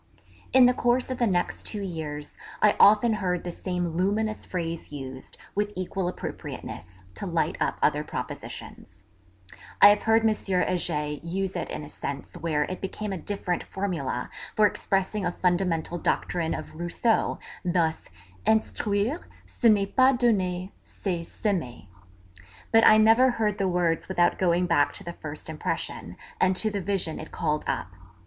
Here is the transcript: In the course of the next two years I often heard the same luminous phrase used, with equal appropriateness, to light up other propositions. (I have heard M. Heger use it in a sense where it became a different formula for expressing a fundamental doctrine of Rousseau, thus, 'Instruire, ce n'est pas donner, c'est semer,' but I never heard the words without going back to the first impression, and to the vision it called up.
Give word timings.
In 0.51 0.65
the 0.65 0.73
course 0.73 1.11
of 1.11 1.19
the 1.19 1.27
next 1.27 1.67
two 1.67 1.83
years 1.83 2.35
I 2.59 2.75
often 2.79 3.13
heard 3.21 3.43
the 3.43 3.51
same 3.51 3.89
luminous 3.89 4.47
phrase 4.47 4.91
used, 4.91 5.37
with 5.53 5.71
equal 5.75 6.07
appropriateness, 6.07 7.03
to 7.13 7.27
light 7.27 7.55
up 7.61 7.77
other 7.83 8.03
propositions. 8.03 9.03
(I 9.79 9.89
have 9.89 10.01
heard 10.01 10.23
M. 10.27 10.33
Heger 10.33 11.07
use 11.23 11.55
it 11.55 11.69
in 11.69 11.83
a 11.83 11.89
sense 11.89 12.35
where 12.35 12.63
it 12.63 12.81
became 12.81 13.13
a 13.13 13.17
different 13.19 13.61
formula 13.61 14.31
for 14.55 14.65
expressing 14.65 15.23
a 15.23 15.31
fundamental 15.31 15.99
doctrine 15.99 16.55
of 16.55 16.73
Rousseau, 16.79 17.37
thus, 17.63 18.09
'Instruire, 18.43 19.19
ce 19.45 19.65
n'est 19.69 19.95
pas 19.95 20.13
donner, 20.17 20.71
c'est 20.83 21.21
semer,' 21.21 21.89
but 22.71 22.83
I 22.87 22.97
never 22.97 23.29
heard 23.37 23.59
the 23.59 23.67
words 23.69 24.07
without 24.07 24.39
going 24.39 24.65
back 24.65 24.93
to 24.93 25.03
the 25.03 25.13
first 25.13 25.47
impression, 25.47 26.15
and 26.39 26.55
to 26.55 26.71
the 26.71 26.81
vision 26.81 27.19
it 27.19 27.31
called 27.31 27.65
up. 27.67 27.89